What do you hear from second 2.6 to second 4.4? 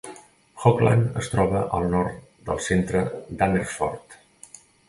centre d'Amersfoort.